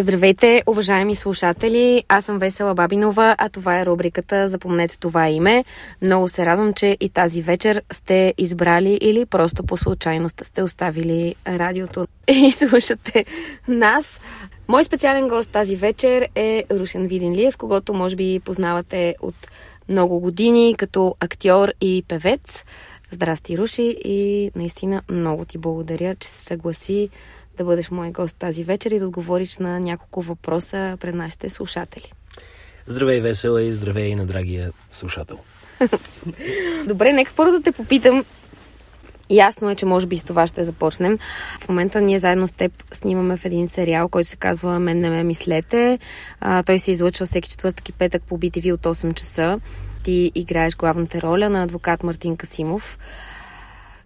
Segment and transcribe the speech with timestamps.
[0.00, 2.04] Здравейте, уважаеми слушатели!
[2.08, 5.64] Аз съм Весела Бабинова, а това е рубриката Запомнете това име.
[6.02, 11.34] Много се радвам, че и тази вечер сте избрали или просто по случайност сте оставили
[11.46, 13.24] радиото и слушате
[13.68, 14.20] нас.
[14.68, 19.34] Мой специален гост тази вечер е Рушен Виденлиев, когато може би познавате от
[19.88, 22.64] много години като актьор и певец.
[23.10, 27.08] Здрасти, Руши, и наистина много ти благодаря, че се съгласи
[27.60, 32.12] да бъдеш мой гост тази вечер и да отговориш на няколко въпроса пред нашите слушатели.
[32.86, 35.38] Здравей, весела и здравей и на драгия слушател.
[36.86, 38.24] Добре, нека първо да те попитам.
[39.30, 41.18] Ясно е, че може би с това ще започнем.
[41.60, 45.10] В момента ние заедно с теб снимаме в един сериал, който се казва Мен не
[45.10, 45.98] ме мислете.
[46.40, 49.60] А, той се излъчва всеки четвъртък и петък по BTV от 8 часа.
[50.04, 52.98] Ти играеш главната роля на адвокат Мартин Касимов.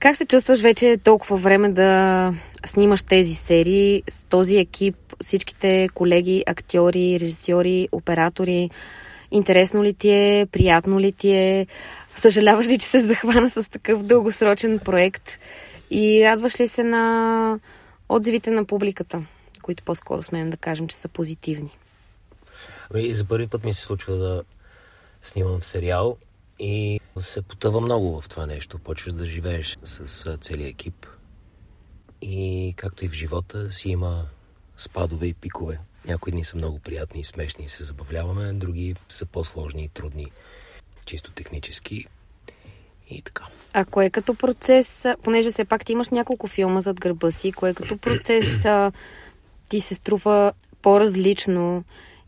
[0.00, 2.34] Как се чувстваш вече толкова време да
[2.66, 8.70] снимаш тези серии с този екип, всичките колеги, актьори, режисьори, оператори?
[9.30, 10.46] Интересно ли ти е?
[10.52, 11.66] Приятно ли ти е?
[12.14, 15.38] Съжаляваш ли, че се захвана с такъв дългосрочен проект?
[15.90, 17.58] И радваш ли се на
[18.08, 19.22] отзивите на публиката,
[19.62, 21.78] които по-скоро смеем да кажем, че са позитивни?
[22.94, 24.42] Ами, за първи път ми се случва да
[25.22, 26.16] снимам сериал
[26.60, 28.78] и се потъва много в това нещо.
[28.78, 31.06] Почваш да живееш с целия екип.
[32.22, 34.24] И както и в живота си има
[34.76, 35.80] спадове и пикове.
[36.06, 40.26] Някои дни са много приятни и смешни и се забавляваме, други са по-сложни и трудни,
[41.06, 42.06] чисто технически.
[43.10, 43.44] И така.
[43.72, 47.52] А кое е като процес, понеже все пак ти имаш няколко филма зад гърба си,
[47.52, 48.66] кое е като процес
[49.68, 51.84] ти се струва по-различно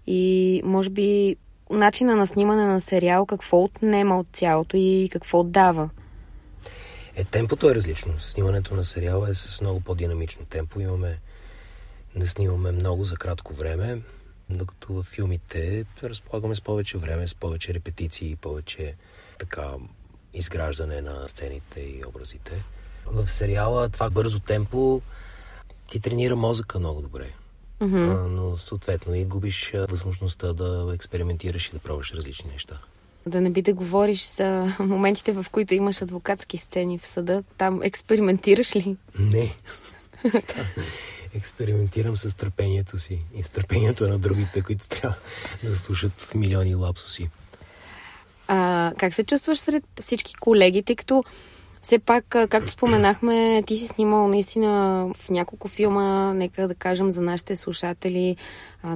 [0.07, 1.37] и може би
[1.73, 5.91] начина на снимане на сериал какво отнема от цялото и какво дава?
[7.17, 8.21] Е, темпото е различно.
[8.21, 10.81] Снимането на сериала е с много по-динамично темпо.
[10.81, 11.19] Имаме
[12.17, 14.03] да снимаме много за кратко време,
[14.51, 18.95] докато в филмите разполагаме с повече време, с повече репетиции, повече
[19.39, 19.71] така
[20.35, 22.53] изграждане на сцените и образите.
[23.07, 25.01] В сериала това бързо темпо
[25.91, 27.33] ти тренира мозъка много добре.
[27.83, 28.27] Mm-hmm.
[28.27, 32.75] но съответно и губиш възможността да експериментираш и да пробваш различни неща.
[33.27, 37.43] Да не би да говориш за моментите, в които имаш адвокатски сцени в съда.
[37.59, 38.97] Там експериментираш ли?
[39.19, 39.55] Не.
[41.35, 45.17] експериментирам с търпението си и с търпението на другите, които трябва
[45.63, 47.31] да слушат милиони лапсуси.
[48.49, 51.25] А, как се чувстваш сред всички колеги, тъй като
[51.83, 57.21] все пак, както споменахме, ти си снимал наистина в няколко филма, нека да кажем за
[57.21, 58.37] нашите слушатели,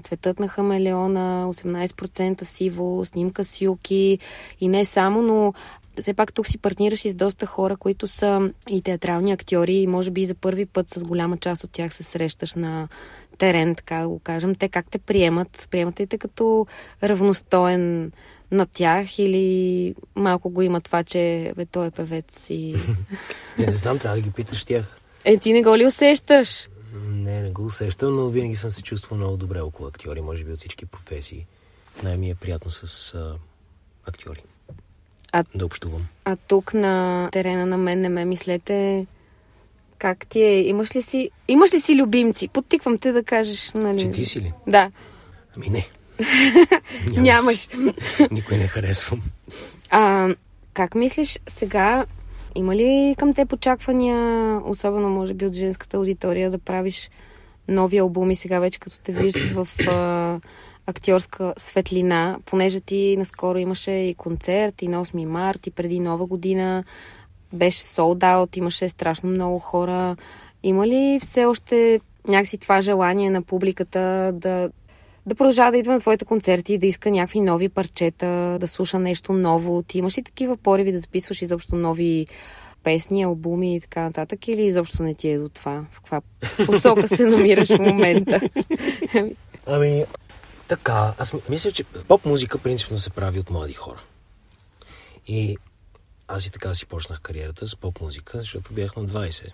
[0.02, 4.18] Цветът на хамелеона, 18% сиво, снимка с юки
[4.60, 5.52] и не само, но
[6.00, 9.86] все пак тук си партнираш и с доста хора, които са и театрални актьори и
[9.86, 12.88] може би за първи път с голяма част от тях се срещаш на
[13.38, 14.54] терен, така да го кажем.
[14.54, 15.68] Те как те приемат?
[15.70, 16.66] Приемат ли те като
[17.02, 18.12] равностоен
[18.50, 22.74] на тях или малко го има това, че бе, той е певец и...
[23.58, 25.00] не, не знам, трябва да ги питаш тях.
[25.24, 26.68] Е, ти не го ли усещаш?
[27.08, 30.52] Не, не го усещам, но винаги съм се чувствал много добре около актьори, може би
[30.52, 31.46] от всички професии.
[32.02, 33.36] Най-ми е приятно с а,
[34.06, 34.42] актьори.
[35.32, 36.06] А, да общувам.
[36.24, 39.06] А тук на терена на мен не ме мислете
[39.98, 40.60] как ти е?
[40.60, 42.48] Имаш ли си, имаш ли си любимци?
[42.48, 44.00] Подтиквам те да кажеш, нали?
[44.00, 44.52] Че ти си ли?
[44.66, 44.90] Да.
[45.56, 45.86] Ами не.
[47.16, 47.68] Нямаш.
[48.30, 49.22] Никой не харесвам.
[49.90, 50.28] А,
[50.74, 52.06] как мислиш сега,
[52.54, 54.16] има ли към те очаквания,
[54.64, 57.10] особено може би от женската аудитория, да правиш
[57.68, 60.40] нови албуми сега вече, като те виждат в а,
[60.86, 66.26] актьорска светлина, понеже ти наскоро имаше и концерт и на 8 март и преди нова
[66.26, 66.84] година
[67.52, 70.16] беше sold out, имаше страшно много хора.
[70.62, 74.70] Има ли все още някакси това желание на публиката да
[75.26, 79.32] да продължава да идва на твоите концерти, да иска някакви нови парчета, да слуша нещо
[79.32, 79.82] ново.
[79.82, 82.26] Ти имаш ли такива пориви да записваш изобщо нови
[82.82, 84.48] песни, албуми и така нататък?
[84.48, 85.84] Или изобщо не ти е до това?
[85.92, 86.20] В каква
[86.66, 88.40] посока се намираш в момента?
[89.66, 90.04] ами,
[90.68, 91.14] така.
[91.18, 94.02] Аз мисля, че поп-музика принципно се прави от млади хора.
[95.28, 95.56] И
[96.28, 99.52] аз и така си почнах кариерата с поп-музика, защото бях на 20.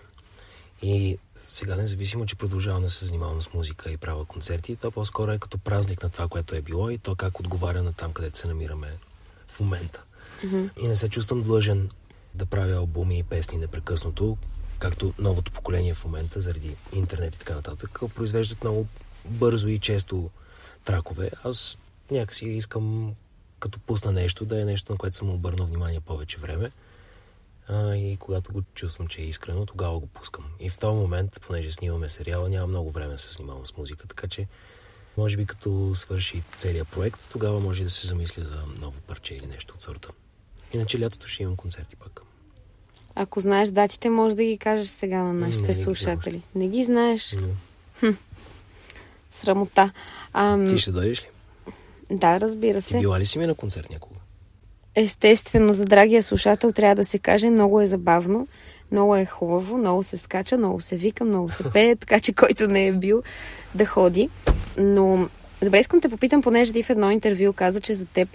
[0.83, 5.31] И сега, независимо, че продължавам да се занимавам с музика и правя концерти, то по-скоро
[5.31, 8.39] е като празник на това, което е било и то как отговаря на там, където
[8.39, 8.87] се намираме
[9.47, 10.03] в момента.
[10.43, 10.69] Mm-hmm.
[10.81, 11.89] И не се чувствам длъжен
[12.33, 14.37] да правя албуми и песни непрекъснато,
[14.79, 18.87] както новото поколение в момента, заради интернет и така нататък, произвеждат много
[19.25, 20.29] бързо и често
[20.85, 21.31] тракове.
[21.43, 21.77] Аз
[22.11, 23.13] някакси искам,
[23.59, 26.71] като пусна нещо, да е нещо, на което съм обърнал внимание повече време
[27.67, 30.45] а, и когато го чувствам, че е искрено, тогава го пускам.
[30.59, 34.07] И в този момент, понеже снимаме сериала, няма много време да се снимавам с музика,
[34.07, 34.47] така че
[35.17, 39.45] Може би като свърши целият проект, тогава може да се замисля за ново парче или
[39.45, 40.09] нещо от сорта.
[40.73, 42.21] Иначе лятото ще имам концерти пак.
[43.15, 46.41] Ако знаеш датите, може да ги кажеш сега на нашите Не, не слушатели.
[46.55, 47.35] Не ги знаеш.
[48.01, 48.13] Но,
[49.31, 49.91] Срамота.
[50.33, 51.27] Ам, ти ще дойдеш ли?
[52.11, 52.99] да, разбира Ти се.
[52.99, 54.15] била ли си ми на концерт някога?
[54.95, 58.47] Естествено, за драгия слушател трябва да се каже, много е забавно,
[58.91, 62.67] много е хубаво, много се скача, много се вика, много се пее, така че който
[62.67, 63.23] не е бил
[63.75, 64.29] да ходи.
[64.77, 65.29] Но,
[65.63, 68.29] добре, искам те попитам, понеже ти в едно интервю каза, че за теб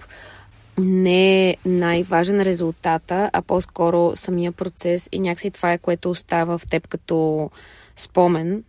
[0.77, 6.67] не е най-важен резултата, а по-скоро самия процес и някакси това е, което остава в
[6.69, 7.49] теб като
[7.97, 8.63] спомен.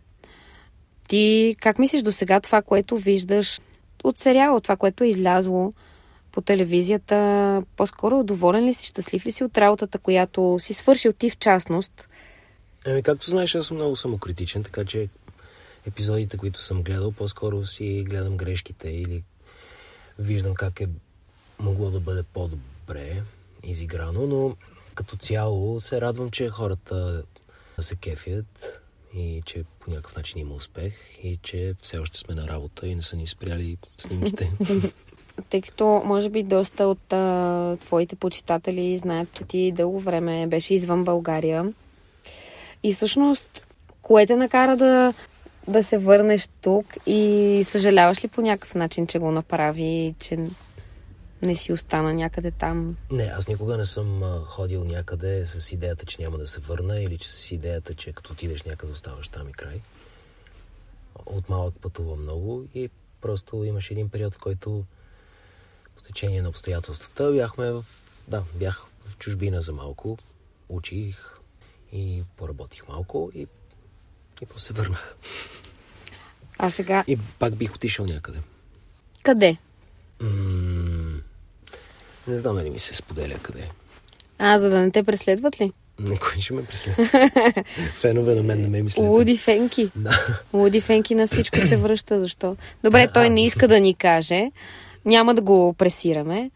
[1.07, 3.61] Ти как мислиш до сега това, което виждаш
[4.03, 5.73] от сериала, това, което е излязло
[6.31, 11.29] по телевизията, по-скоро доволен ли си, щастлив ли си от работата, която си свършил ти
[11.29, 12.09] в частност?
[12.85, 15.09] Ами, както знаеш, аз съм много самокритичен, така че
[15.87, 19.23] епизодите, които съм гледал, по-скоро си гледам грешките или
[20.19, 20.87] виждам как е
[21.59, 23.23] могло да бъде по-добре
[23.63, 24.55] изиграно, но
[24.95, 27.23] като цяло се радвам, че хората
[27.79, 28.81] се кефят
[29.13, 30.93] и че по някакъв начин има успех
[31.23, 34.51] и че все още сме на работа и не са ни спряли снимките.
[35.49, 40.73] Тъй като, може би, доста от а, твоите почитатели знаят, че ти дълго време беше
[40.73, 41.73] извън България.
[42.83, 43.67] И всъщност,
[44.01, 45.13] кое те накара да,
[45.67, 50.37] да се върнеш тук и съжаляваш ли по някакъв начин, че го направи, че
[51.41, 52.97] не си остана някъде там?
[53.11, 57.17] Не, аз никога не съм ходил някъде с идеята, че няма да се върна или
[57.17, 59.81] че с идеята, че като отидеш някъде оставаш там и край.
[61.25, 62.89] От малък пътувам много и
[63.21, 64.83] просто имаше един период, в който
[66.01, 67.85] по течение на обстоятелствата бяхме в...
[68.27, 70.17] Да, бях в чужбина за малко,
[70.69, 71.39] учих
[71.93, 73.47] и поработих малко и,
[74.41, 75.15] и после се върнах.
[76.57, 78.39] А сега, И пак бих отишъл някъде.
[79.23, 79.57] къде?
[80.19, 81.19] М-
[82.27, 83.69] не знам дали ми се споделя къде.
[84.39, 85.71] А, за да не те преследват ли?
[85.99, 87.29] Никой ще ме преследва.
[87.93, 89.05] Фенове на мен не ме мислят.
[89.05, 89.91] Луди Фенки.
[89.95, 90.37] Да.
[90.53, 92.19] Луди Фенки на всичко се връща.
[92.19, 92.55] Защо?
[92.83, 94.51] Добре, той не иска да ни каже.
[95.05, 96.51] Няма да го пресираме.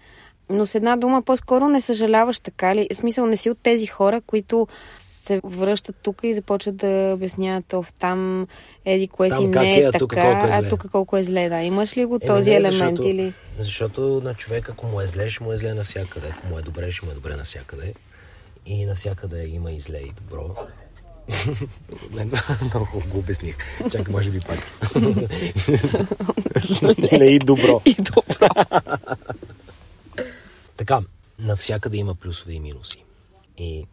[0.49, 2.87] Но с една дума, по-скоро не съжаляваш така ли?
[2.93, 4.67] В смисъл, не си от тези хора, които
[4.99, 8.47] се връщат тук и започват да обясняват of, там
[8.85, 10.69] еди кое Там си не е, е а така, тук колко е а зле.
[10.69, 11.49] тук колко е зле.
[11.49, 13.33] Да, имаш ли го Еми, този не, елемент защото, или...
[13.59, 16.27] Защото на човек, ако му е зле, ще му е зле навсякъде.
[16.37, 17.93] Ако му е добре, ще му е добре навсякъде.
[18.65, 20.55] И навсякъде има и зле и добро.
[22.61, 23.57] Много го обясних.
[23.91, 24.59] Чакай, може би пак.
[27.11, 27.81] Не и добро.
[27.85, 28.47] И добро.
[30.77, 31.01] Така,
[31.39, 33.03] навсякъде има плюсове и минуси.
[33.57, 33.85] И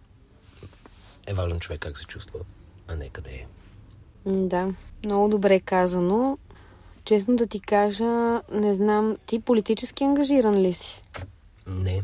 [1.27, 2.41] е важно човек как се чувства,
[2.89, 3.47] а не къде е.
[4.27, 4.69] Да,
[5.05, 6.39] много добре казано.
[7.05, 11.03] Честно да ти кажа, не знам, ти политически ангажиран ли си?
[11.67, 12.03] Не.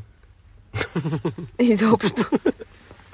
[1.58, 2.30] Изобщо.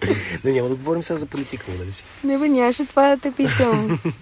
[0.44, 2.04] Не, няма да говорим сега за политика, дали си?
[2.24, 4.00] Не бе, нямаше това да те питам.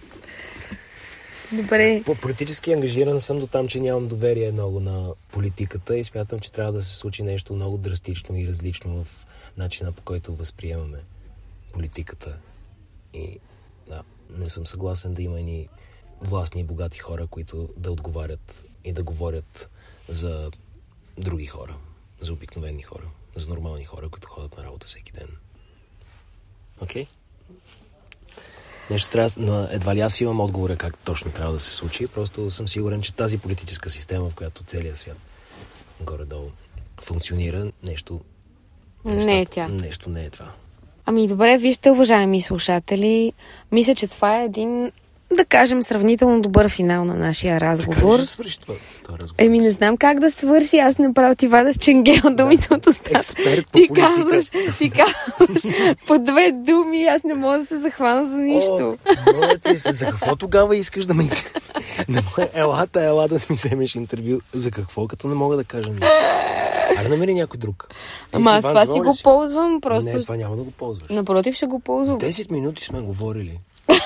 [1.52, 2.02] Добре.
[2.06, 6.52] По политически ангажиран съм до там, че нямам доверие много на политиката и смятам, че
[6.52, 9.26] трябва да се случи нещо много драстично и различно в
[9.56, 10.98] начина по който възприемаме
[11.72, 12.36] политиката.
[13.14, 13.38] И
[13.88, 15.69] да, не съм съгласен да има ни
[16.20, 19.69] властни и богати хора, които да отговарят и да говорят
[20.08, 20.50] за
[21.19, 21.76] други хора,
[22.20, 25.29] за обикновени хора, за нормални хора, които ходят на работа всеки ден.
[26.81, 27.05] Окей?
[27.05, 27.08] Okay?
[28.91, 32.06] Нещо трябва, но едва ли аз имам отговора как точно трябва да се случи.
[32.06, 35.17] Просто съм сигурен, че тази политическа система, в която целият свят
[36.00, 36.50] горе-долу
[37.02, 38.20] функционира, нещо...
[39.05, 39.69] Не е тя.
[39.69, 40.52] Нещо не е това.
[41.06, 43.32] Ами добре, вижте, уважаеми слушатели,
[43.72, 44.93] мисля, че това е един,
[45.34, 48.19] да кажем, сравнително добър финал на нашия разговор.
[48.19, 48.74] Ще свърши това,
[49.05, 49.34] това разговор?
[49.39, 50.79] Еми, не знам как да свърши.
[50.79, 53.19] Аз направо ти вадаш ченгел думите от устата.
[53.19, 55.62] Експерт по Ти казваш, ти казваш
[56.06, 58.98] по две думи, аз не мога да се захвана за нищо.
[59.65, 61.24] О, се, за какво тогава искаш да ме...
[62.08, 64.41] Не мога, елата, ела да ми вземеш интервю.
[64.53, 66.06] За какво, като не мога да кажа нищо?
[66.96, 67.89] Айде намери някой друг.
[67.91, 67.96] Ти
[68.32, 70.10] Ама аз това си го ползвам, просто...
[70.10, 71.08] Не, това няма да го ползваш.
[71.10, 72.20] Напротив, ще го ползвам.
[72.20, 73.58] 10 минути сме говорили.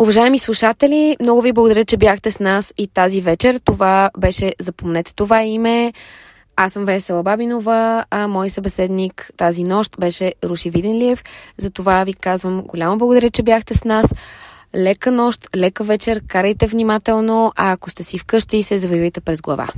[0.00, 3.60] Уважаеми слушатели, много ви благодаря, че бяхте с нас и тази вечер.
[3.64, 5.92] Това беше, запомнете това име.
[6.56, 11.24] Аз съм Весела Бабинова, а мой събеседник тази нощ беше Руши Виденлиев.
[11.58, 14.14] За това ви казвам голямо благодаря, че бяхте с нас.
[14.76, 19.68] Лека нощ, лека вечер, карайте внимателно, а ако сте си вкъщи, се завивайте през глава.